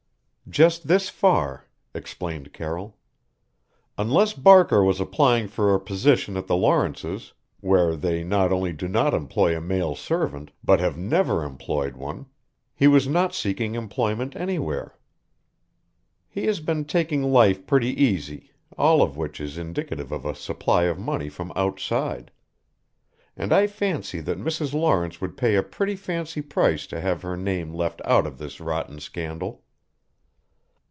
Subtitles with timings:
[0.49, 2.97] "Just this far," explained Carroll.
[3.97, 7.31] "Unless Barker was applying for a position at the Lawrences
[7.61, 12.25] where they not only do not employ a male servant, but have never employed one
[12.75, 14.97] he was not seeking employment anywhere.
[16.27, 20.83] He has been taking life pretty easy, all of which is indicative of a supply
[20.83, 22.29] of money from outside.
[23.37, 24.73] And I fancy that Mrs.
[24.73, 28.59] Lawrence would pay a pretty fancy price to have her name left out of this
[28.59, 29.63] rotten scandal."